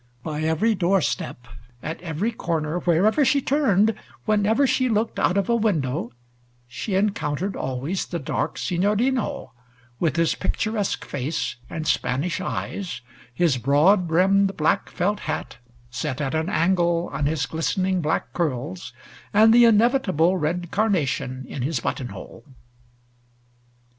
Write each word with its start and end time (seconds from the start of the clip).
By 0.23 0.41
every 0.41 0.73
doorstep, 0.73 1.47
at 1.83 2.01
every 2.01 2.31
corner, 2.31 2.79
wherever 2.79 3.23
she 3.23 3.39
turned, 3.39 3.93
whenever 4.25 4.65
she 4.65 4.89
looked 4.89 5.19
out 5.19 5.37
of 5.37 5.47
a 5.47 5.55
window, 5.55 6.11
she 6.67 6.95
encountered 6.95 7.55
always 7.55 8.03
the 8.07 8.17
dark 8.17 8.57
Signorino, 8.57 9.53
with 9.99 10.15
his 10.15 10.33
picturesque 10.33 11.05
face 11.05 11.57
and 11.69 11.85
Spanish 11.85 12.41
eyes, 12.41 13.01
his 13.31 13.59
broad 13.59 14.07
brimmed 14.07 14.57
black 14.57 14.89
felt 14.89 15.19
hat 15.19 15.57
set 15.91 16.19
at 16.19 16.33
an 16.33 16.49
angle 16.49 17.11
on 17.13 17.27
his 17.27 17.45
glistening 17.45 18.01
black 18.01 18.33
curls, 18.33 18.93
and 19.35 19.53
the 19.53 19.65
inevitable 19.65 20.35
red 20.35 20.71
carnation 20.71 21.45
in 21.47 21.61
his 21.61 21.79
button 21.79 22.07
hole. 22.09 22.43